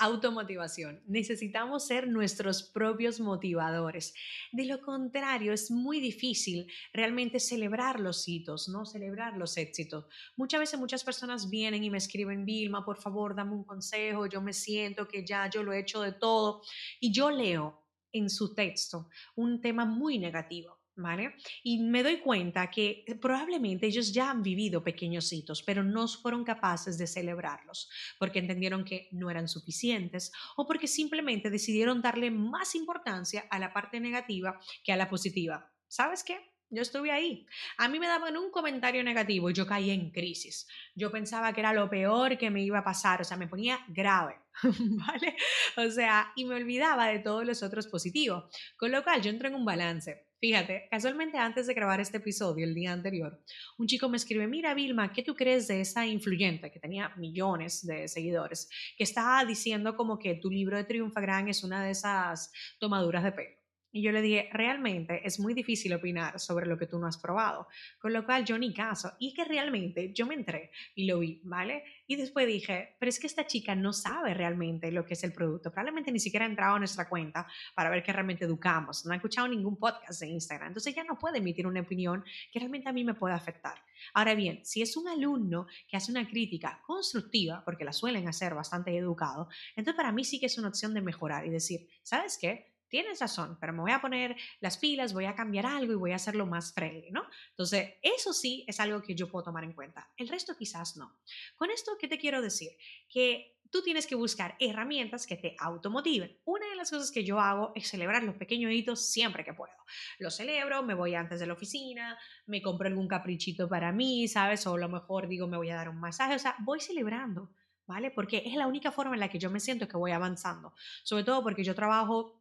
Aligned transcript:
Automotivación. 0.00 1.02
Necesitamos 1.06 1.86
ser 1.86 2.08
nuestros 2.08 2.62
propios 2.62 3.20
motivadores. 3.20 4.14
De 4.50 4.64
lo 4.64 4.80
contrario, 4.80 5.52
es 5.52 5.70
muy 5.70 6.00
difícil 6.00 6.66
realmente 6.92 7.38
celebrar 7.38 8.00
los 8.00 8.26
hitos, 8.26 8.68
¿no? 8.68 8.86
Celebrar 8.86 9.36
los 9.36 9.56
éxitos. 9.56 10.06
Muchas 10.36 10.60
veces 10.60 10.80
muchas 10.80 11.04
personas 11.04 11.50
vienen 11.50 11.84
y 11.84 11.90
me 11.90 11.98
escriben, 11.98 12.44
Vilma, 12.44 12.84
por 12.84 12.96
favor, 12.96 13.36
dame 13.36 13.52
un 13.52 13.64
consejo, 13.64 14.26
yo 14.26 14.40
me 14.40 14.54
siento 14.54 15.06
que 15.06 15.24
ya 15.24 15.48
yo 15.50 15.62
lo 15.62 15.72
he 15.72 15.80
hecho 15.80 16.00
de 16.00 16.12
todo. 16.12 16.62
Y 16.98 17.12
yo 17.12 17.30
leo 17.30 17.86
en 18.12 18.30
su 18.30 18.54
texto 18.54 19.08
un 19.36 19.60
tema 19.60 19.84
muy 19.84 20.18
negativo 20.18 20.79
¿vale? 21.00 21.34
Y 21.62 21.82
me 21.82 22.02
doy 22.02 22.18
cuenta 22.18 22.70
que 22.70 23.04
eh, 23.06 23.14
probablemente 23.14 23.86
ellos 23.86 24.12
ya 24.12 24.30
han 24.30 24.42
vivido 24.42 24.84
pequeños 24.84 25.32
hitos, 25.32 25.62
pero 25.62 25.82
no 25.82 26.06
fueron 26.08 26.44
capaces 26.44 26.98
de 26.98 27.06
celebrarlos, 27.06 27.88
porque 28.18 28.38
entendieron 28.38 28.84
que 28.84 29.08
no 29.12 29.30
eran 29.30 29.48
suficientes 29.48 30.32
o 30.56 30.66
porque 30.66 30.86
simplemente 30.86 31.50
decidieron 31.50 32.02
darle 32.02 32.30
más 32.30 32.74
importancia 32.74 33.46
a 33.50 33.58
la 33.58 33.72
parte 33.72 34.00
negativa 34.00 34.58
que 34.84 34.92
a 34.92 34.96
la 34.96 35.08
positiva. 35.08 35.72
¿Sabes 35.88 36.22
qué? 36.22 36.38
Yo 36.72 36.82
estuve 36.82 37.10
ahí. 37.10 37.46
A 37.78 37.88
mí 37.88 37.98
me 37.98 38.06
daban 38.06 38.36
un 38.36 38.52
comentario 38.52 39.02
negativo 39.02 39.50
y 39.50 39.54
yo 39.54 39.66
caí 39.66 39.90
en 39.90 40.12
crisis. 40.12 40.68
Yo 40.94 41.10
pensaba 41.10 41.52
que 41.52 41.60
era 41.60 41.72
lo 41.72 41.90
peor 41.90 42.38
que 42.38 42.48
me 42.48 42.62
iba 42.62 42.78
a 42.78 42.84
pasar, 42.84 43.20
o 43.20 43.24
sea, 43.24 43.36
me 43.36 43.48
ponía 43.48 43.80
grave, 43.88 44.36
¿vale? 44.62 45.36
O 45.76 45.90
sea, 45.90 46.32
y 46.36 46.44
me 46.44 46.54
olvidaba 46.54 47.08
de 47.08 47.18
todos 47.18 47.44
los 47.44 47.64
otros 47.64 47.88
positivos. 47.88 48.44
Con 48.76 48.92
lo 48.92 49.02
cual 49.02 49.20
yo 49.20 49.30
entré 49.30 49.48
en 49.48 49.56
un 49.56 49.64
balance. 49.64 50.29
Fíjate, 50.40 50.88
casualmente 50.90 51.36
antes 51.36 51.66
de 51.66 51.74
grabar 51.74 52.00
este 52.00 52.16
episodio, 52.16 52.64
el 52.64 52.74
día 52.74 52.92
anterior, 52.94 53.44
un 53.76 53.86
chico 53.86 54.08
me 54.08 54.16
escribe, 54.16 54.46
mira 54.46 54.72
Vilma, 54.72 55.12
¿qué 55.12 55.22
tú 55.22 55.34
crees 55.34 55.68
de 55.68 55.82
esa 55.82 56.06
influyente 56.06 56.70
que 56.70 56.80
tenía 56.80 57.10
millones 57.16 57.86
de 57.86 58.08
seguidores, 58.08 58.70
que 58.96 59.04
estaba 59.04 59.44
diciendo 59.44 59.96
como 59.96 60.18
que 60.18 60.36
tu 60.36 60.48
libro 60.48 60.78
de 60.78 60.84
Triunfa 60.84 61.20
Gran 61.20 61.48
es 61.48 61.62
una 61.62 61.84
de 61.84 61.90
esas 61.90 62.52
tomaduras 62.78 63.22
de 63.22 63.32
pelo? 63.32 63.59
Y 63.92 64.02
yo 64.02 64.12
le 64.12 64.22
dije, 64.22 64.48
realmente 64.52 65.26
es 65.26 65.40
muy 65.40 65.52
difícil 65.52 65.92
opinar 65.92 66.38
sobre 66.38 66.66
lo 66.66 66.78
que 66.78 66.86
tú 66.86 66.98
no 66.98 67.06
has 67.06 67.18
probado, 67.18 67.66
con 67.98 68.12
lo 68.12 68.24
cual 68.24 68.44
yo 68.44 68.56
ni 68.58 68.72
caso. 68.72 69.12
Y 69.18 69.34
que 69.34 69.44
realmente 69.44 70.12
yo 70.12 70.26
me 70.26 70.34
entré 70.34 70.70
y 70.94 71.06
lo 71.06 71.18
vi, 71.18 71.40
¿vale? 71.44 71.84
Y 72.06 72.16
después 72.16 72.46
dije, 72.46 72.96
pero 72.98 73.08
es 73.08 73.18
que 73.18 73.26
esta 73.26 73.46
chica 73.46 73.74
no 73.74 73.92
sabe 73.92 74.34
realmente 74.34 74.92
lo 74.92 75.04
que 75.04 75.14
es 75.14 75.24
el 75.24 75.32
producto. 75.32 75.70
Probablemente 75.70 76.12
ni 76.12 76.20
siquiera 76.20 76.46
ha 76.46 76.48
entrado 76.48 76.76
a 76.76 76.78
nuestra 76.78 77.08
cuenta 77.08 77.46
para 77.74 77.90
ver 77.90 78.02
que 78.02 78.12
realmente 78.12 78.44
educamos. 78.44 79.04
No 79.04 79.12
ha 79.12 79.16
escuchado 79.16 79.48
ningún 79.48 79.76
podcast 79.76 80.20
de 80.20 80.28
Instagram. 80.28 80.68
Entonces 80.68 80.94
ya 80.94 81.04
no 81.04 81.18
puede 81.18 81.38
emitir 81.38 81.66
una 81.66 81.80
opinión 81.80 82.24
que 82.52 82.58
realmente 82.58 82.88
a 82.88 82.92
mí 82.92 83.04
me 83.04 83.14
puede 83.14 83.34
afectar. 83.34 83.74
Ahora 84.14 84.34
bien, 84.34 84.64
si 84.64 84.82
es 84.82 84.96
un 84.96 85.08
alumno 85.08 85.66
que 85.88 85.96
hace 85.96 86.10
una 86.10 86.26
crítica 86.26 86.80
constructiva, 86.86 87.62
porque 87.64 87.84
la 87.84 87.92
suelen 87.92 88.28
hacer 88.28 88.54
bastante 88.54 88.96
educado, 88.96 89.48
entonces 89.76 89.96
para 89.96 90.12
mí 90.12 90.24
sí 90.24 90.38
que 90.40 90.46
es 90.46 90.58
una 90.58 90.68
opción 90.68 90.94
de 90.94 91.00
mejorar 91.00 91.46
y 91.46 91.50
decir, 91.50 91.88
¿sabes 92.02 92.38
qué? 92.40 92.69
Tienes 92.90 93.20
razón, 93.20 93.56
pero 93.60 93.72
me 93.72 93.80
voy 93.80 93.92
a 93.92 94.00
poner 94.00 94.36
las 94.60 94.76
pilas, 94.76 95.14
voy 95.14 95.24
a 95.24 95.34
cambiar 95.34 95.64
algo 95.64 95.92
y 95.92 95.96
voy 95.96 96.12
a 96.12 96.16
hacerlo 96.16 96.44
más 96.44 96.74
friendly, 96.74 97.10
¿no? 97.10 97.22
Entonces, 97.50 97.94
eso 98.02 98.32
sí 98.32 98.64
es 98.68 98.80
algo 98.80 99.00
que 99.00 99.14
yo 99.14 99.30
puedo 99.30 99.44
tomar 99.44 99.64
en 99.64 99.72
cuenta. 99.72 100.10
El 100.16 100.28
resto 100.28 100.56
quizás 100.56 100.96
no. 100.96 101.16
Con 101.56 101.70
esto, 101.70 101.92
¿qué 101.98 102.08
te 102.08 102.18
quiero 102.18 102.42
decir? 102.42 102.70
Que 103.08 103.56
tú 103.70 103.82
tienes 103.82 104.06
que 104.06 104.14
buscar 104.14 104.56
herramientas 104.58 105.26
que 105.26 105.36
te 105.36 105.56
automotiven. 105.58 106.38
Una 106.44 106.68
de 106.68 106.76
las 106.76 106.90
cosas 106.90 107.10
que 107.10 107.24
yo 107.24 107.40
hago 107.40 107.72
es 107.74 107.88
celebrar 107.88 108.22
los 108.22 108.36
pequeños 108.36 108.72
hitos 108.72 109.00
siempre 109.00 109.44
que 109.44 109.54
puedo. 109.54 109.72
Lo 110.18 110.30
celebro, 110.30 110.82
me 110.82 110.94
voy 110.94 111.14
antes 111.14 111.40
de 111.40 111.46
la 111.46 111.52
oficina, 111.52 112.18
me 112.46 112.60
compro 112.60 112.88
algún 112.88 113.08
caprichito 113.08 113.68
para 113.68 113.92
mí, 113.92 114.28
¿sabes? 114.28 114.66
O 114.66 114.74
a 114.74 114.78
lo 114.78 114.88
mejor 114.88 115.28
digo, 115.28 115.46
me 115.46 115.56
voy 115.56 115.70
a 115.70 115.76
dar 115.76 115.88
un 115.88 116.00
masaje, 116.00 116.34
o 116.34 116.38
sea, 116.38 116.56
voy 116.60 116.80
celebrando. 116.80 117.50
¿Vale? 117.86 118.12
Porque 118.12 118.44
es 118.46 118.54
la 118.54 118.68
única 118.68 118.92
forma 118.92 119.14
en 119.14 119.20
la 119.20 119.28
que 119.28 119.40
yo 119.40 119.50
me 119.50 119.58
siento 119.58 119.88
que 119.88 119.96
voy 119.96 120.12
avanzando. 120.12 120.74
Sobre 121.02 121.24
todo 121.24 121.42
porque 121.42 121.64
yo 121.64 121.74
trabajo 121.74 122.39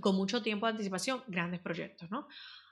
con 0.00 0.16
mucho 0.16 0.42
tiempo 0.42 0.66
de 0.66 0.72
anticipación 0.72 1.22
grandes 1.26 1.60
proyectos, 1.60 2.10
¿no? 2.10 2.26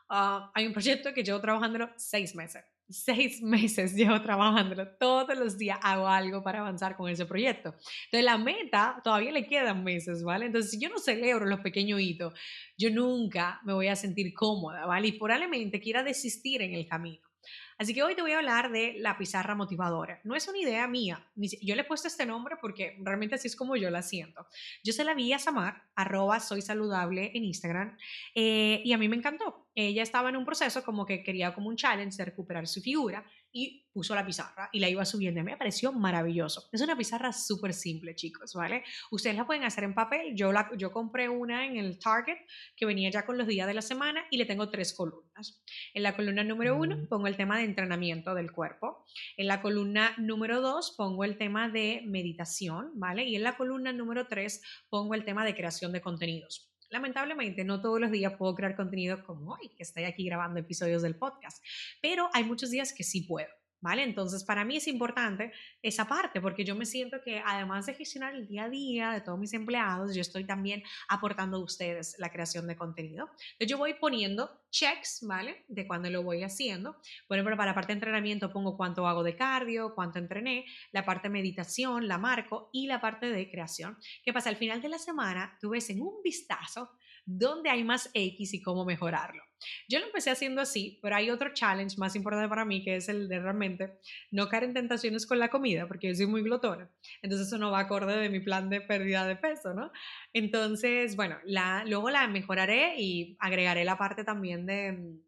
Ah, 0.08 0.50
hay 0.54 0.66
un 0.66 0.72
proyecto 0.72 1.12
que 1.14 1.22
llevo 1.22 1.40
trabajándolo 1.40 1.90
seis 1.96 2.34
meses. 2.34 2.64
Seis 2.88 3.42
meses 3.42 3.94
llevo 3.94 4.20
trabajándolo. 4.20 4.86
Todos 4.98 5.36
los 5.38 5.56
días 5.56 5.78
hago 5.82 6.06
algo 6.06 6.42
para 6.42 6.60
avanzar 6.60 6.96
con 6.96 7.10
ese 7.10 7.24
proyecto. 7.26 7.74
Entonces, 8.06 8.24
la 8.24 8.38
meta 8.38 9.00
todavía 9.02 9.32
le 9.32 9.46
quedan 9.46 9.82
meses, 9.82 10.22
¿vale? 10.22 10.46
Entonces, 10.46 10.70
si 10.70 10.80
yo 10.80 10.90
no 10.90 10.98
celebro 10.98 11.46
los 11.46 11.60
pequeños 11.60 12.00
hitos, 12.00 12.38
yo 12.76 12.90
nunca 12.90 13.60
me 13.64 13.72
voy 13.72 13.88
a 13.88 13.96
sentir 13.96 14.34
cómoda, 14.34 14.86
¿vale? 14.86 15.08
Y 15.08 15.12
probablemente 15.18 15.80
quiera 15.80 16.02
desistir 16.02 16.60
en 16.62 16.74
el 16.74 16.86
camino. 16.86 17.33
Así 17.78 17.94
que 17.94 18.02
hoy 18.02 18.14
te 18.14 18.22
voy 18.22 18.32
a 18.32 18.38
hablar 18.38 18.70
de 18.70 18.94
la 18.98 19.18
pizarra 19.18 19.54
motivadora. 19.54 20.20
No 20.24 20.34
es 20.34 20.46
una 20.48 20.58
idea 20.58 20.86
mía. 20.86 21.26
Yo 21.34 21.74
le 21.74 21.82
he 21.82 21.84
puesto 21.84 22.08
este 22.08 22.26
nombre 22.26 22.56
porque 22.60 22.96
realmente 23.00 23.34
así 23.34 23.48
es 23.48 23.56
como 23.56 23.76
yo 23.76 23.90
la 23.90 24.02
siento. 24.02 24.46
Yo 24.82 24.92
se 24.92 25.04
la 25.04 25.14
vi 25.14 25.32
a 25.32 25.38
Samar, 25.38 25.82
arroba 25.94 26.40
soy 26.40 26.62
saludable 26.62 27.32
en 27.34 27.44
Instagram, 27.44 27.96
eh, 28.34 28.82
y 28.84 28.92
a 28.92 28.98
mí 28.98 29.08
me 29.08 29.16
encantó. 29.16 29.68
Ella 29.74 30.02
estaba 30.02 30.28
en 30.28 30.36
un 30.36 30.44
proceso 30.44 30.84
como 30.84 31.04
que 31.06 31.22
quería 31.22 31.52
como 31.54 31.68
un 31.68 31.76
challenge 31.76 32.24
recuperar 32.24 32.66
su 32.66 32.80
figura 32.80 33.24
y 33.54 33.86
puso 33.92 34.16
la 34.16 34.26
pizarra 34.26 34.68
y 34.72 34.80
la 34.80 34.88
iba 34.88 35.04
subiendo. 35.04 35.42
Me 35.44 35.56
pareció 35.56 35.92
maravilloso. 35.92 36.68
Es 36.72 36.80
una 36.82 36.96
pizarra 36.96 37.32
súper 37.32 37.72
simple, 37.72 38.16
chicos, 38.16 38.52
¿vale? 38.52 38.82
Ustedes 39.12 39.36
la 39.36 39.46
pueden 39.46 39.62
hacer 39.62 39.84
en 39.84 39.94
papel. 39.94 40.34
Yo, 40.34 40.52
la, 40.52 40.68
yo 40.76 40.90
compré 40.90 41.28
una 41.28 41.64
en 41.64 41.76
el 41.76 42.00
Target 42.00 42.38
que 42.76 42.84
venía 42.84 43.08
ya 43.10 43.24
con 43.24 43.38
los 43.38 43.46
días 43.46 43.68
de 43.68 43.74
la 43.74 43.82
semana 43.82 44.24
y 44.28 44.38
le 44.38 44.44
tengo 44.44 44.68
tres 44.70 44.92
columnas. 44.92 45.62
En 45.94 46.02
la 46.02 46.16
columna 46.16 46.42
número 46.42 46.76
uno 46.76 46.96
mm. 46.96 47.06
pongo 47.06 47.28
el 47.28 47.36
tema 47.36 47.58
de 47.58 47.64
entrenamiento 47.64 48.34
del 48.34 48.50
cuerpo. 48.50 49.04
En 49.36 49.46
la 49.46 49.62
columna 49.62 50.14
número 50.18 50.60
dos 50.60 50.92
pongo 50.96 51.22
el 51.22 51.38
tema 51.38 51.68
de 51.68 52.02
meditación, 52.04 52.90
¿vale? 52.96 53.24
Y 53.24 53.36
en 53.36 53.44
la 53.44 53.56
columna 53.56 53.92
número 53.92 54.26
tres 54.26 54.62
pongo 54.90 55.14
el 55.14 55.24
tema 55.24 55.44
de 55.44 55.54
creación 55.54 55.92
de 55.92 56.00
contenidos. 56.00 56.73
Lamentablemente, 56.94 57.64
no 57.64 57.80
todos 57.80 58.00
los 58.00 58.12
días 58.12 58.34
puedo 58.38 58.54
crear 58.54 58.76
contenido 58.76 59.24
como 59.24 59.54
hoy, 59.54 59.68
que 59.70 59.82
estoy 59.82 60.04
aquí 60.04 60.24
grabando 60.26 60.60
episodios 60.60 61.02
del 61.02 61.16
podcast, 61.16 61.60
pero 62.00 62.28
hay 62.32 62.44
muchos 62.44 62.70
días 62.70 62.92
que 62.92 63.02
sí 63.02 63.22
puedo. 63.22 63.48
¿Vale? 63.84 64.02
Entonces, 64.02 64.44
para 64.44 64.64
mí 64.64 64.78
es 64.78 64.88
importante 64.88 65.52
esa 65.82 66.08
parte, 66.08 66.40
porque 66.40 66.64
yo 66.64 66.74
me 66.74 66.86
siento 66.86 67.20
que 67.22 67.42
además 67.44 67.84
de 67.84 67.92
gestionar 67.92 68.34
el 68.34 68.48
día 68.48 68.64
a 68.64 68.70
día 68.70 69.10
de 69.10 69.20
todos 69.20 69.38
mis 69.38 69.52
empleados, 69.52 70.14
yo 70.14 70.22
estoy 70.22 70.44
también 70.44 70.82
aportando 71.06 71.58
a 71.58 71.60
ustedes 71.60 72.16
la 72.18 72.32
creación 72.32 72.66
de 72.66 72.76
contenido. 72.76 73.26
Entonces, 73.26 73.68
yo 73.68 73.76
voy 73.76 73.92
poniendo 73.92 74.50
checks, 74.70 75.20
¿vale? 75.26 75.66
De 75.68 75.86
cuando 75.86 76.08
lo 76.08 76.22
voy 76.22 76.42
haciendo. 76.42 76.96
Por 77.28 77.36
ejemplo, 77.36 77.58
para 77.58 77.72
la 77.72 77.74
parte 77.74 77.88
de 77.88 77.98
entrenamiento 77.98 78.50
pongo 78.50 78.74
cuánto 78.74 79.06
hago 79.06 79.22
de 79.22 79.36
cardio, 79.36 79.94
cuánto 79.94 80.18
entrené, 80.18 80.64
la 80.90 81.04
parte 81.04 81.28
de 81.28 81.34
meditación, 81.34 82.08
la 82.08 82.16
marco 82.16 82.70
y 82.72 82.86
la 82.86 83.02
parte 83.02 83.30
de 83.30 83.50
creación. 83.50 83.98
¿Qué 84.24 84.32
pasa? 84.32 84.48
Al 84.48 84.56
final 84.56 84.80
de 84.80 84.88
la 84.88 84.98
semana, 84.98 85.58
tú 85.60 85.70
ves 85.70 85.90
en 85.90 86.00
un 86.00 86.22
vistazo 86.24 86.88
dónde 87.26 87.70
hay 87.70 87.84
más 87.84 88.10
X 88.12 88.54
y 88.54 88.62
cómo 88.62 88.84
mejorarlo. 88.84 89.42
Yo 89.88 89.98
lo 89.98 90.06
empecé 90.06 90.30
haciendo 90.30 90.60
así, 90.60 90.98
pero 91.00 91.16
hay 91.16 91.30
otro 91.30 91.54
challenge 91.54 91.96
más 91.96 92.14
importante 92.16 92.48
para 92.50 92.66
mí 92.66 92.84
que 92.84 92.96
es 92.96 93.08
el 93.08 93.28
de 93.28 93.40
realmente 93.40 93.98
no 94.30 94.48
caer 94.48 94.64
en 94.64 94.74
tentaciones 94.74 95.26
con 95.26 95.38
la 95.38 95.48
comida, 95.48 95.88
porque 95.88 96.08
yo 96.08 96.14
soy 96.14 96.26
muy 96.26 96.42
glotona. 96.42 96.90
Entonces 97.22 97.46
eso 97.46 97.56
no 97.56 97.70
va 97.70 97.80
acorde 97.80 98.16
de 98.16 98.28
mi 98.28 98.40
plan 98.40 98.68
de 98.68 98.82
pérdida 98.82 99.26
de 99.26 99.36
peso, 99.36 99.72
¿no? 99.72 99.90
Entonces, 100.34 101.16
bueno, 101.16 101.38
luego 101.86 102.10
la 102.10 102.28
mejoraré 102.28 103.00
y 103.00 103.36
agregaré 103.38 103.84
la 103.84 103.96
parte 103.96 104.22
también 104.22 104.66
de 104.66 105.18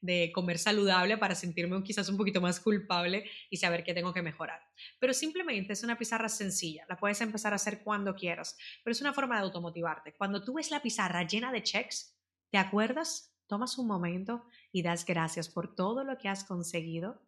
de 0.00 0.30
comer 0.32 0.58
saludable 0.58 1.16
para 1.18 1.34
sentirme 1.34 1.82
quizás 1.82 2.08
un 2.08 2.16
poquito 2.16 2.40
más 2.40 2.60
culpable 2.60 3.28
y 3.50 3.56
saber 3.56 3.82
que 3.84 3.94
tengo 3.94 4.12
que 4.12 4.22
mejorar. 4.22 4.60
Pero 4.98 5.12
simplemente 5.12 5.72
es 5.72 5.82
una 5.82 5.98
pizarra 5.98 6.28
sencilla, 6.28 6.84
la 6.88 6.96
puedes 6.96 7.20
empezar 7.20 7.52
a 7.52 7.56
hacer 7.56 7.82
cuando 7.82 8.14
quieras, 8.14 8.56
pero 8.84 8.92
es 8.92 9.00
una 9.00 9.12
forma 9.12 9.36
de 9.36 9.42
automotivarte. 9.42 10.14
Cuando 10.14 10.42
tú 10.42 10.54
ves 10.54 10.70
la 10.70 10.82
pizarra 10.82 11.26
llena 11.26 11.52
de 11.52 11.62
checks, 11.62 12.16
¿te 12.50 12.58
acuerdas? 12.58 13.32
Tomas 13.46 13.78
un 13.78 13.86
momento 13.86 14.44
y 14.72 14.82
das 14.82 15.04
gracias 15.04 15.48
por 15.48 15.74
todo 15.74 16.04
lo 16.04 16.18
que 16.18 16.28
has 16.28 16.44
conseguido. 16.44 17.22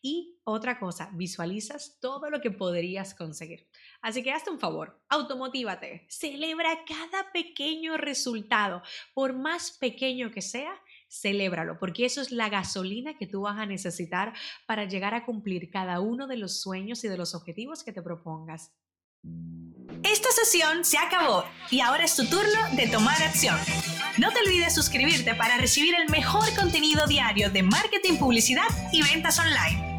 Y 0.00 0.40
otra 0.44 0.80
cosa, 0.80 1.10
visualizas 1.14 1.98
todo 2.00 2.30
lo 2.30 2.40
que 2.40 2.50
podrías 2.50 3.14
conseguir. 3.14 3.68
Así 4.00 4.22
que 4.22 4.32
hazte 4.32 4.50
un 4.50 4.58
favor, 4.58 5.00
automotívate, 5.08 6.06
celebra 6.08 6.84
cada 6.84 7.30
pequeño 7.32 7.96
resultado, 7.96 8.82
por 9.14 9.34
más 9.34 9.70
pequeño 9.78 10.32
que 10.32 10.42
sea, 10.42 10.74
celébralo, 11.12 11.78
porque 11.78 12.06
eso 12.06 12.22
es 12.22 12.32
la 12.32 12.48
gasolina 12.48 13.16
que 13.18 13.26
tú 13.26 13.42
vas 13.42 13.58
a 13.58 13.66
necesitar 13.66 14.32
para 14.66 14.86
llegar 14.86 15.14
a 15.14 15.24
cumplir 15.26 15.70
cada 15.70 16.00
uno 16.00 16.26
de 16.26 16.38
los 16.38 16.60
sueños 16.60 17.04
y 17.04 17.08
de 17.08 17.18
los 17.18 17.34
objetivos 17.34 17.84
que 17.84 17.92
te 17.92 18.02
propongas. 18.02 18.72
Esta 20.02 20.30
sesión 20.32 20.84
se 20.84 20.98
acabó 20.98 21.44
y 21.70 21.80
ahora 21.80 22.04
es 22.04 22.16
tu 22.16 22.24
turno 22.26 22.76
de 22.76 22.88
tomar 22.88 23.22
acción. 23.22 23.56
No 24.18 24.30
te 24.32 24.40
olvides 24.40 24.74
suscribirte 24.74 25.34
para 25.34 25.58
recibir 25.58 25.94
el 25.94 26.08
mejor 26.08 26.52
contenido 26.56 27.06
diario 27.06 27.50
de 27.50 27.62
marketing, 27.62 28.18
publicidad 28.18 28.66
y 28.92 29.02
ventas 29.02 29.38
online. 29.38 29.91